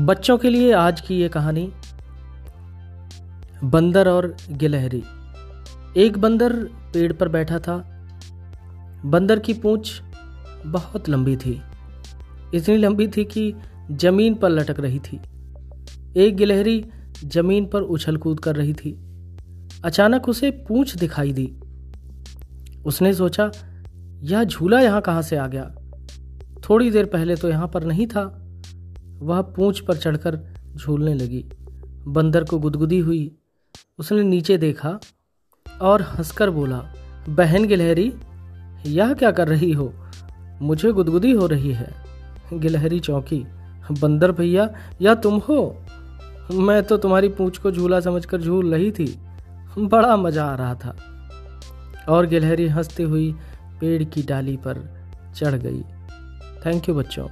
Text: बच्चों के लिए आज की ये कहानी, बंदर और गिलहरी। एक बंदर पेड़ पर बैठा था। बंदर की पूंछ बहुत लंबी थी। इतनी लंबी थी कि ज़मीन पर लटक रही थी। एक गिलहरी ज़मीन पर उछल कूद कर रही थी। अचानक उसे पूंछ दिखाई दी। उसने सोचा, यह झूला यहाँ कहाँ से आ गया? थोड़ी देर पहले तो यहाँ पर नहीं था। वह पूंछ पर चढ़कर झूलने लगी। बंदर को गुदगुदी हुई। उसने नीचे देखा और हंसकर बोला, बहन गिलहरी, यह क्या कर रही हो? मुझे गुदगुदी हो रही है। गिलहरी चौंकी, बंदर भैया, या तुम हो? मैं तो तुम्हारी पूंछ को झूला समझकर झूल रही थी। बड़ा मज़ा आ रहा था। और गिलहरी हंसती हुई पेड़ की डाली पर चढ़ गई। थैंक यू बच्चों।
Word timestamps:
बच्चों 0.00 0.38
के 0.38 0.50
लिए 0.50 0.72
आज 0.72 1.00
की 1.00 1.14
ये 1.14 1.28
कहानी, 1.28 1.72
बंदर 3.64 4.08
और 4.08 4.36
गिलहरी। 4.50 5.02
एक 5.96 6.18
बंदर 6.18 6.52
पेड़ 6.64 7.12
पर 7.12 7.28
बैठा 7.28 7.58
था। 7.58 7.76
बंदर 9.04 9.38
की 9.38 9.54
पूंछ 9.54 10.02
बहुत 10.66 11.08
लंबी 11.08 11.36
थी। 11.36 11.62
इतनी 12.54 12.76
लंबी 12.76 13.08
थी 13.08 13.24
कि 13.24 13.54
ज़मीन 13.90 14.34
पर 14.34 14.48
लटक 14.48 14.80
रही 14.80 14.98
थी। 14.98 15.20
एक 16.16 16.36
गिलहरी 16.36 16.84
ज़मीन 17.24 17.66
पर 17.66 17.82
उछल 17.82 18.16
कूद 18.16 18.40
कर 18.40 18.56
रही 18.56 18.72
थी। 18.72 18.98
अचानक 19.84 20.28
उसे 20.28 20.50
पूंछ 20.50 20.96
दिखाई 20.96 21.32
दी। 21.32 21.56
उसने 22.84 23.14
सोचा, 23.14 23.50
यह 24.22 24.44
झूला 24.44 24.80
यहाँ 24.80 25.00
कहाँ 25.00 25.22
से 25.22 25.36
आ 25.36 25.46
गया? 25.46 25.74
थोड़ी 26.68 26.90
देर 26.90 27.04
पहले 27.04 27.36
तो 27.36 27.48
यहाँ 27.48 27.68
पर 27.68 27.84
नहीं 27.84 28.06
था। 28.06 28.38
वह 29.22 29.42
पूंछ 29.42 29.80
पर 29.80 29.96
चढ़कर 29.96 30.54
झूलने 30.76 31.14
लगी। 31.14 31.44
बंदर 32.06 32.44
को 32.44 32.58
गुदगुदी 32.58 32.98
हुई। 32.98 33.36
उसने 33.98 34.22
नीचे 34.22 34.58
देखा 34.58 34.98
और 35.82 36.02
हंसकर 36.02 36.50
बोला, 36.50 36.94
बहन 37.28 37.66
गिलहरी, 37.66 38.12
यह 38.86 39.14
क्या 39.14 39.30
कर 39.30 39.48
रही 39.48 39.72
हो? 39.72 39.94
मुझे 40.62 40.92
गुदगुदी 40.92 41.32
हो 41.32 41.46
रही 41.46 41.72
है। 41.72 41.94
गिलहरी 42.52 43.00
चौंकी, 43.00 43.46
बंदर 44.00 44.32
भैया, 44.32 44.70
या 45.02 45.14
तुम 45.14 45.38
हो? 45.38 45.86
मैं 46.52 46.82
तो 46.82 46.96
तुम्हारी 46.96 47.28
पूंछ 47.28 47.58
को 47.58 47.72
झूला 47.72 48.00
समझकर 48.00 48.40
झूल 48.40 48.74
रही 48.74 48.90
थी। 48.90 49.20
बड़ा 49.78 50.16
मज़ा 50.16 50.44
आ 50.44 50.54
रहा 50.54 50.74
था। 50.74 50.96
और 52.08 52.26
गिलहरी 52.26 52.68
हंसती 52.68 53.02
हुई 53.02 53.36
पेड़ 53.80 54.04
की 54.04 54.22
डाली 54.22 54.56
पर 54.56 55.02
चढ़ 55.34 55.54
गई। 55.54 55.82
थैंक 56.66 56.88
यू 56.88 56.94
बच्चों। 56.94 57.28